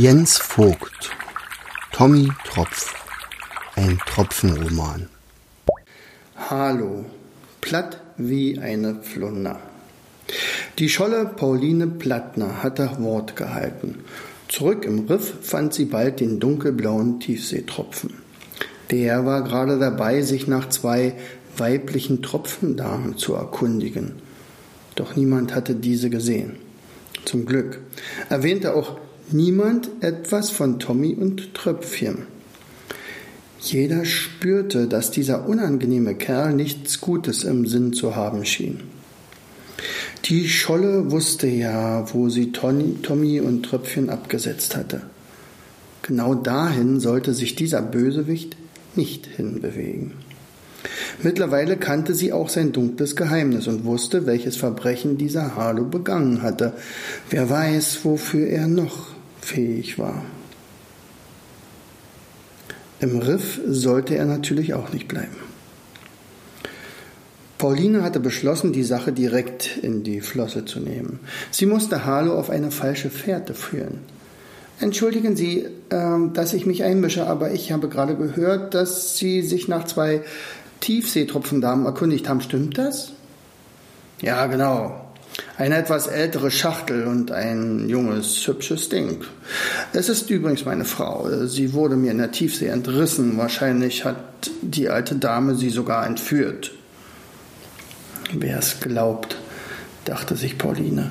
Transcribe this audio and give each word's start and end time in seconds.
Jens 0.00 0.38
Vogt 0.38 1.10
Tommy 1.90 2.28
Tropf 2.44 2.94
Ein 3.74 3.98
Tropfenroman 4.06 5.08
Hallo, 6.36 7.04
platt 7.60 8.00
wie 8.16 8.60
eine 8.60 9.02
Flunder. 9.02 9.58
Die 10.78 10.88
Scholle 10.88 11.26
Pauline 11.34 11.88
Plattner 11.88 12.62
hatte 12.62 12.92
Wort 13.00 13.34
gehalten. 13.34 14.04
Zurück 14.46 14.84
im 14.84 15.06
Riff 15.06 15.34
fand 15.42 15.74
sie 15.74 15.86
bald 15.86 16.20
den 16.20 16.38
dunkelblauen 16.38 17.18
Tiefseetropfen. 17.18 18.10
Der 18.92 19.26
war 19.26 19.42
gerade 19.42 19.80
dabei, 19.80 20.22
sich 20.22 20.46
nach 20.46 20.68
zwei 20.68 21.14
weiblichen 21.56 22.22
Tropfendamen 22.22 23.16
zu 23.16 23.34
erkundigen. 23.34 24.12
Doch 24.94 25.16
niemand 25.16 25.56
hatte 25.56 25.74
diese 25.74 26.08
gesehen. 26.08 26.54
Zum 27.24 27.46
Glück 27.46 27.80
erwähnte 28.28 28.76
auch 28.76 29.00
niemand 29.32 29.90
etwas 30.00 30.50
von 30.50 30.78
Tommy 30.78 31.14
und 31.14 31.54
Tröpfchen. 31.54 32.26
Jeder 33.60 34.04
spürte, 34.04 34.86
dass 34.86 35.10
dieser 35.10 35.48
unangenehme 35.48 36.14
Kerl 36.14 36.54
nichts 36.54 37.00
Gutes 37.00 37.44
im 37.44 37.66
Sinn 37.66 37.92
zu 37.92 38.14
haben 38.14 38.44
schien. 38.44 38.80
Die 40.24 40.48
Scholle 40.48 41.10
wusste 41.10 41.46
ja, 41.46 42.12
wo 42.12 42.28
sie 42.28 42.52
Tommy 42.52 43.40
und 43.40 43.62
Tröpfchen 43.64 44.10
abgesetzt 44.10 44.76
hatte. 44.76 45.02
Genau 46.02 46.34
dahin 46.34 47.00
sollte 47.00 47.34
sich 47.34 47.54
dieser 47.54 47.82
Bösewicht 47.82 48.56
nicht 48.94 49.26
hinbewegen. 49.26 50.12
Mittlerweile 51.22 51.76
kannte 51.76 52.14
sie 52.14 52.32
auch 52.32 52.48
sein 52.48 52.72
dunkles 52.72 53.16
Geheimnis 53.16 53.66
und 53.66 53.84
wusste, 53.84 54.26
welches 54.26 54.56
Verbrechen 54.56 55.18
dieser 55.18 55.56
Harlow 55.56 55.84
begangen 55.84 56.42
hatte. 56.42 56.74
Wer 57.30 57.50
weiß, 57.50 58.04
wofür 58.04 58.46
er 58.46 58.68
noch 58.68 59.17
fähig 59.40 59.98
war. 59.98 60.22
Im 63.00 63.18
Riff 63.18 63.60
sollte 63.66 64.16
er 64.16 64.24
natürlich 64.24 64.74
auch 64.74 64.92
nicht 64.92 65.08
bleiben. 65.08 65.36
Pauline 67.58 68.02
hatte 68.02 68.20
beschlossen, 68.20 68.72
die 68.72 68.84
Sache 68.84 69.12
direkt 69.12 69.78
in 69.78 70.04
die 70.04 70.20
Flosse 70.20 70.64
zu 70.64 70.78
nehmen. 70.80 71.20
Sie 71.50 71.66
musste 71.66 72.04
Harlow 72.04 72.34
auf 72.34 72.50
eine 72.50 72.70
falsche 72.70 73.10
Fährte 73.10 73.54
führen. 73.54 73.98
Entschuldigen 74.80 75.34
Sie, 75.34 75.66
äh, 75.90 76.30
dass 76.32 76.54
ich 76.54 76.66
mich 76.66 76.84
einmische, 76.84 77.26
aber 77.26 77.50
ich 77.50 77.72
habe 77.72 77.88
gerade 77.88 78.14
gehört, 78.14 78.74
dass 78.74 79.18
Sie 79.18 79.42
sich 79.42 79.66
nach 79.66 79.86
zwei 79.86 80.22
Tiefseetropfendamen 80.80 81.84
erkundigt 81.84 82.28
haben. 82.28 82.40
Stimmt 82.40 82.78
das? 82.78 83.12
Ja, 84.20 84.46
genau. 84.46 85.07
Eine 85.56 85.76
etwas 85.76 86.06
ältere 86.06 86.50
Schachtel 86.50 87.06
und 87.06 87.32
ein 87.32 87.88
junges, 87.88 88.46
hübsches 88.46 88.88
Ding. 88.88 89.22
Es 89.92 90.08
ist 90.08 90.30
übrigens 90.30 90.64
meine 90.64 90.84
Frau. 90.84 91.28
Sie 91.46 91.72
wurde 91.72 91.96
mir 91.96 92.12
in 92.12 92.18
der 92.18 92.32
Tiefsee 92.32 92.68
entrissen. 92.68 93.36
Wahrscheinlich 93.38 94.04
hat 94.04 94.50
die 94.62 94.88
alte 94.88 95.16
Dame 95.16 95.54
sie 95.54 95.70
sogar 95.70 96.06
entführt. 96.06 96.72
Wer 98.32 98.58
es 98.58 98.80
glaubt, 98.80 99.36
dachte 100.04 100.36
sich 100.36 100.58
Pauline. 100.58 101.10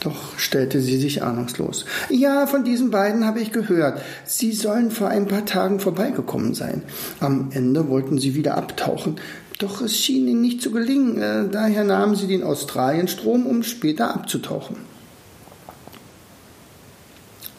Doch 0.00 0.36
stellte 0.36 0.80
sie 0.80 0.96
sich 0.98 1.22
ahnungslos. 1.22 1.84
Ja, 2.10 2.48
von 2.48 2.64
diesen 2.64 2.90
beiden 2.90 3.24
habe 3.24 3.38
ich 3.38 3.52
gehört. 3.52 4.02
Sie 4.24 4.52
sollen 4.52 4.90
vor 4.90 5.08
ein 5.08 5.28
paar 5.28 5.44
Tagen 5.44 5.78
vorbeigekommen 5.78 6.54
sein. 6.54 6.82
Am 7.20 7.50
Ende 7.52 7.88
wollten 7.88 8.18
sie 8.18 8.34
wieder 8.34 8.56
abtauchen. 8.56 9.20
Doch 9.62 9.80
es 9.80 9.96
schien 9.96 10.26
ihnen 10.26 10.40
nicht 10.40 10.60
zu 10.60 10.72
gelingen. 10.72 11.22
Äh, 11.22 11.48
daher 11.48 11.84
nahmen 11.84 12.16
sie 12.16 12.26
den 12.26 12.42
Australienstrom, 12.42 13.46
um 13.46 13.62
später 13.62 14.12
abzutauchen. 14.12 14.74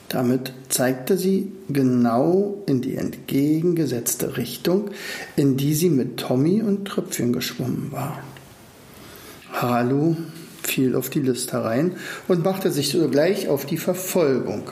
Damit 0.09 0.51
zeigte 0.67 1.17
sie 1.17 1.53
genau 1.69 2.61
in 2.65 2.81
die 2.81 2.97
entgegengesetzte 2.97 4.35
Richtung, 4.35 4.91
in 5.37 5.55
die 5.55 5.73
sie 5.73 5.89
mit 5.89 6.17
Tommy 6.17 6.61
und 6.61 6.85
Tröpfchen 6.85 7.31
geschwommen 7.31 7.93
war. 7.93 8.21
Halu 9.53 10.17
fiel 10.61 10.97
auf 10.97 11.09
die 11.09 11.21
Liste 11.21 11.53
herein 11.53 11.93
und 12.27 12.43
machte 12.43 12.69
sich 12.69 12.89
sogleich 12.89 13.47
auf 13.47 13.65
die 13.65 13.77
Verfolgung, 13.77 14.63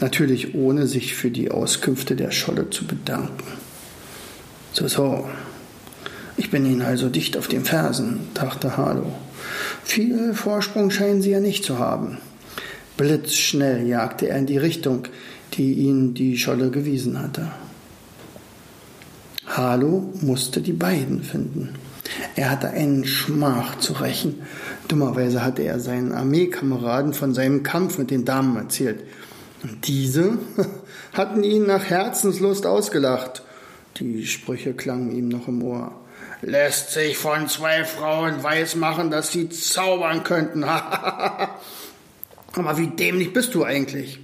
natürlich 0.00 0.56
ohne 0.56 0.88
sich 0.88 1.14
für 1.14 1.30
die 1.30 1.52
Auskünfte 1.52 2.16
der 2.16 2.32
Scholle 2.32 2.68
zu 2.70 2.84
bedanken. 2.84 3.46
So, 4.72 4.88
so, 4.88 5.24
ich 6.36 6.50
bin 6.50 6.66
Ihnen 6.66 6.82
also 6.82 7.08
dicht 7.08 7.36
auf 7.36 7.48
den 7.48 7.64
Fersen, 7.64 8.28
dachte 8.34 8.76
Harlow. 8.76 9.12
Viel 9.84 10.34
Vorsprung 10.34 10.90
scheinen 10.90 11.22
Sie 11.22 11.30
ja 11.30 11.40
nicht 11.40 11.64
zu 11.64 11.78
haben. 11.78 12.18
Blitzschnell 12.96 13.86
jagte 13.86 14.28
er 14.28 14.38
in 14.38 14.46
die 14.46 14.58
Richtung, 14.58 15.04
die 15.54 15.74
ihn 15.74 16.14
die 16.14 16.38
Scholle 16.38 16.70
gewiesen 16.70 17.20
hatte. 17.20 17.52
Harlow 19.46 20.12
musste 20.20 20.60
die 20.60 20.72
beiden 20.72 21.22
finden. 21.22 21.74
Er 22.36 22.50
hatte 22.50 22.70
einen 22.70 23.04
Schmach 23.04 23.78
zu 23.78 23.94
rächen. 23.94 24.42
Dummerweise 24.88 25.44
hatte 25.44 25.62
er 25.62 25.78
seinen 25.80 26.12
Armeekameraden 26.12 27.14
von 27.14 27.34
seinem 27.34 27.62
Kampf 27.62 27.98
mit 27.98 28.10
den 28.10 28.24
Damen 28.24 28.56
erzählt. 28.56 29.04
Und 29.62 29.86
diese 29.86 30.38
hatten 31.12 31.44
ihn 31.44 31.66
nach 31.66 31.84
Herzenslust 31.84 32.66
ausgelacht. 32.66 33.42
Die 33.98 34.26
Sprüche 34.26 34.74
klangen 34.74 35.12
ihm 35.12 35.28
noch 35.28 35.48
im 35.48 35.62
Ohr. 35.62 35.92
Lässt 36.42 36.90
sich 36.92 37.16
von 37.16 37.48
zwei 37.48 37.84
Frauen 37.84 38.42
weismachen, 38.42 39.10
dass 39.10 39.32
sie 39.32 39.48
zaubern 39.48 40.24
könnten. 40.24 40.64
Aber 42.54 42.78
wie 42.78 42.88
dämlich 42.88 43.32
bist 43.32 43.54
du 43.54 43.64
eigentlich? 43.64 44.20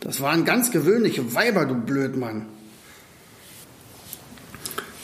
Das 0.00 0.20
waren 0.20 0.44
ganz 0.44 0.70
gewöhnliche 0.70 1.34
Weiber, 1.34 1.64
du 1.64 1.74
Blödmann. 1.74 2.46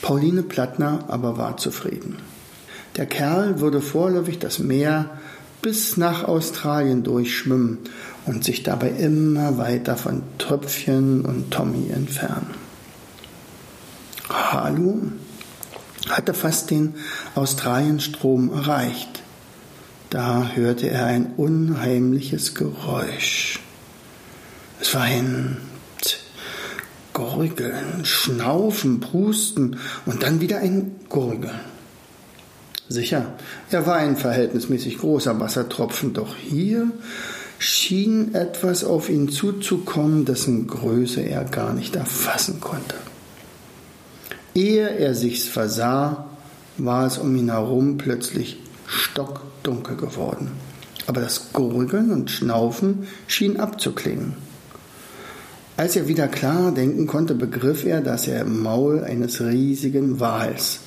Pauline 0.01 0.43
Plattner 0.43 1.05
aber 1.07 1.37
war 1.37 1.57
zufrieden. 1.57 2.17
Der 2.97 3.05
Kerl 3.05 3.59
würde 3.59 3.81
vorläufig 3.81 4.39
das 4.39 4.59
Meer 4.59 5.19
bis 5.61 5.97
nach 5.97 6.23
Australien 6.23 7.03
durchschwimmen 7.03 7.79
und 8.25 8.43
sich 8.43 8.63
dabei 8.63 8.89
immer 8.89 9.57
weiter 9.57 9.97
von 9.97 10.23
Tröpfchen 10.37 11.25
und 11.25 11.51
Tommy 11.51 11.91
entfernen. 11.91 12.55
Halu 14.29 15.11
hatte 16.09 16.33
fast 16.33 16.71
den 16.71 16.95
Australienstrom 17.35 18.53
erreicht. 18.53 19.21
Da 20.09 20.51
hörte 20.53 20.89
er 20.89 21.05
ein 21.05 21.33
unheimliches 21.37 22.55
Geräusch. 22.55 23.59
Es 24.81 24.93
war 24.95 25.03
ein 25.03 25.57
Gurgeln, 27.13 28.05
Schnaufen, 28.05 29.01
Prusten 29.01 29.77
und 30.05 30.23
dann 30.23 30.39
wieder 30.39 30.59
ein 30.59 30.95
Gurgeln. 31.09 31.59
Sicher, 32.87 33.33
er 33.69 33.85
war 33.85 33.97
ein 33.97 34.17
verhältnismäßig 34.17 34.97
großer 34.97 35.39
Wassertropfen, 35.39 36.13
doch 36.13 36.35
hier 36.35 36.89
schien 37.59 38.33
etwas 38.33 38.83
auf 38.83 39.09
ihn 39.09 39.29
zuzukommen, 39.29 40.25
dessen 40.25 40.65
Größe 40.65 41.21
er 41.21 41.43
gar 41.43 41.73
nicht 41.73 41.95
erfassen 41.95 42.61
konnte. 42.61 42.95
Ehe 44.59 44.89
er 44.89 45.15
sich's 45.15 45.47
versah, 45.47 46.25
war 46.77 47.07
es 47.07 47.17
um 47.17 47.33
ihn 47.37 47.49
herum 47.49 47.97
plötzlich 47.97 48.57
stockdunkel 48.87 49.95
geworden. 49.95 50.51
Aber 51.07 51.21
das 51.21 51.53
Gurgeln 51.53 52.11
und 52.11 52.29
Schnaufen 52.29 53.07
schien 53.25 53.57
abzuklingen. 53.57 54.33
Als 55.77 55.95
er 55.95 56.09
wieder 56.09 56.27
klar 56.27 56.73
denken 56.73 57.07
konnte, 57.07 57.35
begriff 57.35 57.85
er, 57.85 58.01
dass 58.01 58.27
er 58.27 58.41
im 58.41 58.61
Maul 58.61 59.05
eines 59.05 59.39
riesigen 59.39 60.19
Wals 60.19 60.79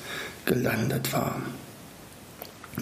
gelandet 0.45 1.11
war. 1.11 1.37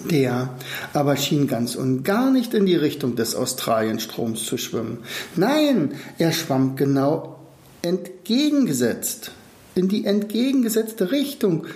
Der 0.09 0.50
aber 0.91 1.16
schien 1.16 1.47
ganz 1.47 1.75
und 1.75 2.03
gar 2.03 2.31
nicht 2.31 2.53
in 2.53 2.66
die 2.66 2.75
Richtung 2.75 3.16
des 3.16 3.34
Australienstroms 3.34 4.46
zu 4.46 4.57
schwimmen. 4.57 4.97
Nein, 5.38 5.94
er 6.18 6.33
schwamm 6.33 6.75
genau 6.75 7.39
entgegengesetzt, 7.81 9.31
in 9.75 9.88
die 9.88 10.06
entgegengesetzte 10.06 11.12
Richtung, 11.12 11.68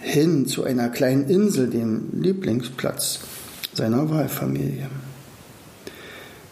hin 0.00 0.46
zu 0.46 0.64
einer 0.64 0.88
kleinen 0.88 1.28
Insel, 1.28 1.68
dem 1.68 2.08
Lieblingsplatz 2.12 3.20
seiner 3.74 4.08
Wahlfamilie. 4.10 4.88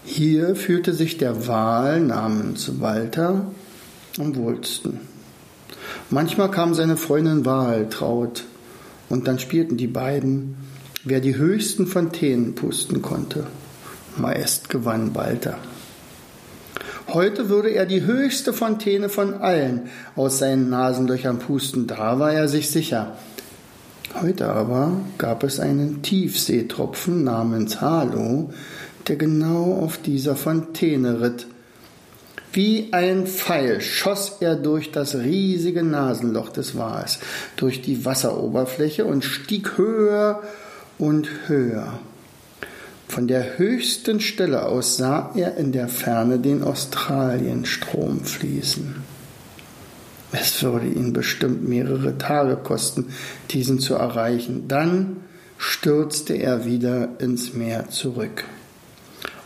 Hier 0.04 0.54
fühlte 0.54 0.92
sich 0.92 1.18
der 1.18 1.46
Wal 1.46 2.00
namens 2.00 2.80
Walter 2.80 3.50
am 4.18 4.36
wohlsten. 4.36 5.00
Manchmal 6.10 6.50
kam 6.50 6.74
seine 6.74 6.96
Freundin 6.96 7.44
Waltraud 7.44 8.44
und 9.08 9.28
dann 9.28 9.38
spielten 9.38 9.76
die 9.76 9.86
beiden, 9.86 10.56
wer 11.04 11.20
die 11.20 11.36
höchsten 11.36 11.86
Fontänen 11.86 12.54
pusten 12.54 13.02
konnte. 13.02 13.46
Meist 14.16 14.68
gewann 14.68 15.14
Walter. 15.14 15.58
Heute 17.08 17.48
würde 17.48 17.70
er 17.70 17.86
die 17.86 18.04
höchste 18.04 18.52
Fontäne 18.52 19.08
von 19.08 19.34
allen 19.34 19.88
aus 20.16 20.38
seinen 20.38 20.68
Nasenlöchern 20.70 21.38
pusten, 21.38 21.86
da 21.86 22.18
war 22.18 22.32
er 22.32 22.48
sich 22.48 22.70
sicher. 22.70 23.16
Heute 24.20 24.48
aber 24.48 24.92
gab 25.18 25.42
es 25.44 25.60
einen 25.60 26.02
Tiefseetropfen 26.02 27.24
namens 27.24 27.80
Halo, 27.80 28.50
der 29.06 29.16
genau 29.16 29.74
auf 29.74 29.98
dieser 29.98 30.36
Fontäne 30.36 31.20
ritt, 31.20 31.46
Wie 32.52 32.88
ein 32.92 33.26
Pfeil 33.26 33.80
schoss 33.80 34.38
er 34.40 34.56
durch 34.56 34.90
das 34.90 35.14
riesige 35.14 35.82
Nasenloch 35.82 36.48
des 36.48 36.76
Wals, 36.78 37.18
durch 37.56 37.82
die 37.82 38.04
Wasseroberfläche 38.04 39.04
und 39.04 39.24
stieg 39.24 39.76
höher 39.76 40.42
und 40.98 41.28
höher. 41.46 41.98
Von 43.08 43.26
der 43.26 43.58
höchsten 43.58 44.20
Stelle 44.20 44.66
aus 44.66 44.98
sah 44.98 45.32
er 45.34 45.56
in 45.56 45.72
der 45.72 45.88
Ferne 45.88 46.38
den 46.38 46.62
Australienstrom 46.62 48.20
fließen. 48.20 48.96
Es 50.30 50.62
würde 50.62 50.86
ihn 50.86 51.14
bestimmt 51.14 51.66
mehrere 51.66 52.18
Tage 52.18 52.56
kosten, 52.56 53.06
diesen 53.50 53.78
zu 53.78 53.94
erreichen. 53.94 54.68
Dann 54.68 55.16
stürzte 55.56 56.34
er 56.34 56.66
wieder 56.66 57.08
ins 57.18 57.54
Meer 57.54 57.88
zurück. 57.88 58.44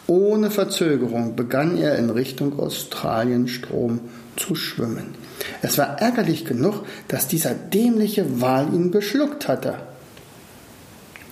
Ohne 0.08 0.50
Verzögerung 0.50 1.36
begann 1.36 1.78
er 1.78 1.96
in 1.96 2.10
Richtung 2.10 2.58
Australienstrom 2.58 4.00
zu 4.36 4.56
schwimmen. 4.56 5.14
Es 5.62 5.78
war 5.78 6.00
ärgerlich 6.00 6.44
genug, 6.44 6.84
dass 7.06 7.28
dieser 7.28 7.54
dämliche 7.54 8.40
Wal 8.40 8.74
ihn 8.74 8.90
geschluckt 8.90 9.46
hatte. 9.46 9.76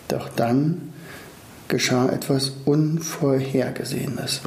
Doch 0.06 0.28
dann 0.28 0.89
geschah 1.70 2.10
etwas 2.10 2.52
Unvorhergesehenes. 2.66 4.42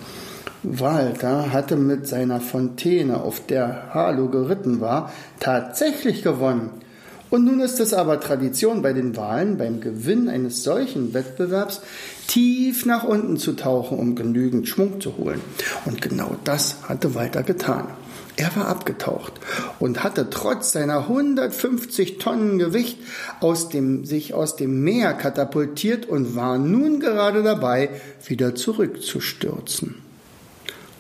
Walter 0.61 1.51
hatte 1.51 1.75
mit 1.75 2.07
seiner 2.07 2.39
Fontäne, 2.39 3.21
auf 3.21 3.45
der 3.45 3.93
Harlow 3.93 4.29
geritten 4.29 4.79
war, 4.79 5.11
tatsächlich 5.39 6.23
gewonnen. 6.23 6.69
Und 7.29 7.45
nun 7.45 7.61
ist 7.61 7.79
es 7.79 7.95
aber 7.95 8.19
Tradition 8.19 8.83
bei 8.83 8.93
den 8.93 9.17
Wahlen, 9.17 9.57
beim 9.57 9.81
Gewinn 9.81 10.29
eines 10.29 10.63
solchen 10.63 11.15
Wettbewerbs 11.15 11.81
tief 12.27 12.85
nach 12.85 13.03
unten 13.03 13.37
zu 13.37 13.53
tauchen, 13.53 13.97
um 13.97 14.15
genügend 14.15 14.67
Schwung 14.67 15.01
zu 15.01 15.17
holen. 15.17 15.41
Und 15.85 15.99
genau 15.99 16.35
das 16.43 16.77
hatte 16.87 17.15
Walter 17.15 17.41
getan. 17.41 17.87
Er 18.35 18.55
war 18.55 18.67
abgetaucht 18.67 19.33
und 19.79 20.03
hatte 20.03 20.29
trotz 20.29 20.71
seiner 20.71 21.01
150 21.01 22.17
Tonnen 22.17 22.57
Gewicht 22.57 22.97
aus 23.41 23.69
dem, 23.69 24.05
sich 24.05 24.33
aus 24.33 24.55
dem 24.55 24.83
Meer 24.83 25.13
katapultiert 25.13 26.07
und 26.07 26.35
war 26.35 26.57
nun 26.57 26.99
gerade 26.99 27.43
dabei, 27.43 27.89
wieder 28.25 28.55
zurückzustürzen. 28.55 29.95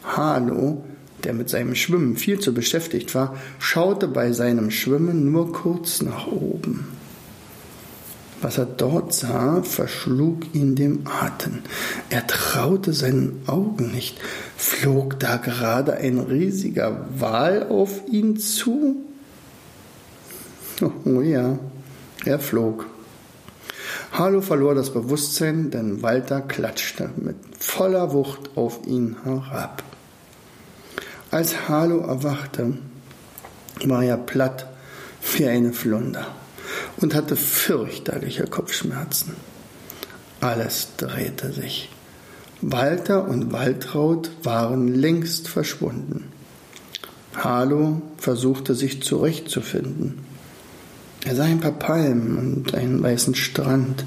Halo, 0.03 0.83
der 1.23 1.33
mit 1.33 1.49
seinem 1.49 1.75
Schwimmen 1.75 2.17
viel 2.17 2.39
zu 2.39 2.53
beschäftigt 2.53 3.15
war, 3.15 3.35
schaute 3.57 4.07
bei 4.07 4.31
seinem 4.31 4.69
Schwimmen 4.69 5.31
nur 5.31 5.53
kurz 5.53 6.01
nach 6.01 6.27
oben. 6.27 6.87
Was 8.43 8.57
er 8.57 8.65
dort 8.65 9.13
sah, 9.13 9.63
verschlug 9.63 10.53
ihn 10.53 10.75
dem 10.75 11.07
Atem. 11.07 11.59
Er 12.09 12.27
traute 12.27 12.91
seinen 12.91 13.41
Augen 13.47 13.93
nicht. 13.93 14.19
Flog 14.57 15.17
da 15.17 15.37
gerade 15.37 15.93
ein 15.93 16.19
riesiger 16.19 17.05
Wal 17.17 17.67
auf 17.69 18.01
ihn 18.11 18.35
zu? 18.35 18.97
Oh 21.05 21.21
ja, 21.21 21.57
er 22.25 22.39
flog. 22.39 22.85
Harlow 24.11 24.41
verlor 24.41 24.75
das 24.75 24.91
Bewusstsein, 24.91 25.71
denn 25.71 26.01
Walter 26.01 26.41
klatschte 26.41 27.11
mit 27.15 27.37
voller 27.59 28.11
Wucht 28.11 28.57
auf 28.57 28.85
ihn 28.85 29.15
herab. 29.23 29.83
Als 31.31 31.69
Harlow 31.69 32.05
erwachte, 32.05 32.73
war 33.85 34.03
er 34.03 34.17
platt 34.17 34.67
wie 35.37 35.47
eine 35.47 35.71
Flunder 35.71 36.27
und 36.97 37.15
hatte 37.15 37.35
fürchterliche 37.35 38.45
Kopfschmerzen. 38.45 39.35
Alles 40.41 40.89
drehte 40.97 41.51
sich. 41.51 41.89
Walter 42.61 43.27
und 43.27 43.51
Waltraud 43.51 44.31
waren 44.43 44.87
längst 44.87 45.47
verschwunden. 45.47 46.25
Harlow 47.35 48.01
versuchte 48.17 48.75
sich 48.75 49.01
zurechtzufinden. 49.01 50.19
Er 51.25 51.35
sah 51.35 51.43
ein 51.43 51.59
paar 51.59 51.71
Palmen 51.71 52.37
und 52.37 52.75
einen 52.75 53.01
weißen 53.01 53.35
Strand. 53.35 54.05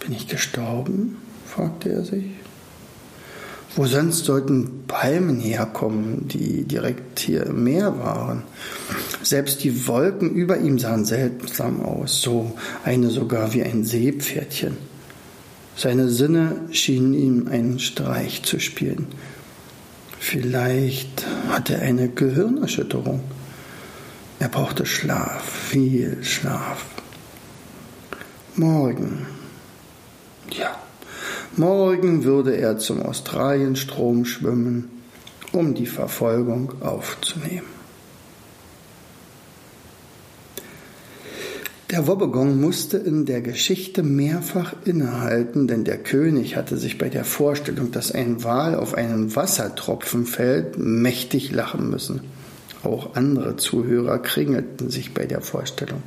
Bin 0.00 0.12
ich 0.12 0.28
gestorben? 0.28 1.16
fragte 1.46 1.90
er 1.90 2.04
sich. 2.04 2.24
Wo 3.76 3.86
sonst 3.86 4.24
sollten 4.24 4.84
Palmen 4.86 5.40
herkommen, 5.40 6.28
die 6.28 6.64
direkt 6.64 7.18
hier 7.18 7.46
im 7.46 7.64
Meer 7.64 7.98
waren? 7.98 8.42
Selbst 9.24 9.64
die 9.64 9.86
Wolken 9.86 10.34
über 10.34 10.58
ihm 10.58 10.78
sahen 10.78 11.04
seltsam 11.04 11.80
aus, 11.80 12.20
so 12.20 12.52
eine 12.84 13.08
sogar 13.08 13.54
wie 13.54 13.62
ein 13.62 13.84
Seepferdchen. 13.84 14.76
Seine 15.76 16.10
Sinne 16.10 16.60
schienen 16.70 17.14
ihm 17.14 17.48
einen 17.48 17.78
Streich 17.78 18.42
zu 18.42 18.60
spielen. 18.60 19.06
Vielleicht 20.20 21.24
hatte 21.48 21.74
er 21.74 21.82
eine 21.82 22.08
Gehirnerschütterung. 22.08 23.20
Er 24.38 24.48
brauchte 24.48 24.84
Schlaf, 24.84 25.42
viel 25.42 26.22
Schlaf. 26.22 26.84
Morgen. 28.56 29.26
Ja, 30.50 30.78
Morgen 31.56 32.24
würde 32.24 32.56
er 32.56 32.78
zum 32.78 33.00
Australienstrom 33.00 34.24
schwimmen, 34.24 34.90
um 35.52 35.74
die 35.74 35.86
Verfolgung 35.86 36.82
aufzunehmen. 36.82 37.73
Der 41.94 42.08
Wobbegong 42.08 42.60
musste 42.60 42.96
in 42.96 43.24
der 43.24 43.40
Geschichte 43.40 44.02
mehrfach 44.02 44.74
innehalten, 44.84 45.68
denn 45.68 45.84
der 45.84 45.98
König 45.98 46.56
hatte 46.56 46.76
sich 46.76 46.98
bei 46.98 47.08
der 47.08 47.24
Vorstellung, 47.24 47.92
dass 47.92 48.10
ein 48.10 48.42
Wal 48.42 48.74
auf 48.74 48.94
einen 48.94 49.36
Wassertropfen 49.36 50.26
fällt, 50.26 50.76
mächtig 50.76 51.52
lachen 51.52 51.88
müssen. 51.88 52.22
Auch 52.82 53.14
andere 53.14 53.54
Zuhörer 53.58 54.18
kringelten 54.18 54.90
sich 54.90 55.14
bei 55.14 55.26
der 55.26 55.40
Vorstellung. 55.40 56.02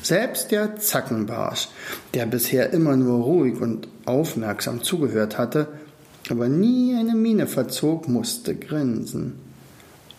Selbst 0.00 0.52
der 0.52 0.76
Zackenbarsch, 0.76 1.68
der 2.14 2.24
bisher 2.24 2.72
immer 2.72 2.96
nur 2.96 3.22
ruhig 3.22 3.60
und 3.60 3.88
aufmerksam 4.06 4.82
zugehört 4.82 5.36
hatte, 5.36 5.68
aber 6.30 6.48
nie 6.48 6.96
eine 6.98 7.14
Miene 7.14 7.46
verzog, 7.46 8.08
musste 8.08 8.54
grinsen. 8.54 9.34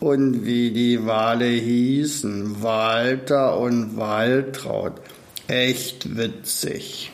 Und 0.02 0.46
wie 0.46 0.72
die 0.72 1.06
Wale 1.06 1.46
hießen, 1.46 2.64
Walter 2.64 3.60
und 3.60 3.98
Waltraud, 3.98 4.94
echt 5.48 6.18
witzig. 6.18 7.12